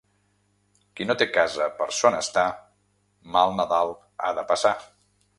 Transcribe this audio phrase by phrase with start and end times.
[0.99, 2.45] Qui no té casa per son estar,
[3.35, 3.93] mal Nadal
[4.23, 4.73] ha de passar.